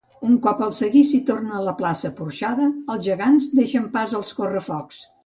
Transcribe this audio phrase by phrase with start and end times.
[0.27, 5.05] Un cop el seguici torna a la plaça porxada, els gegants deixen pas als Correfocs.